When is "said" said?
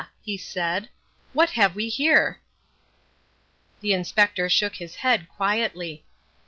0.35-0.89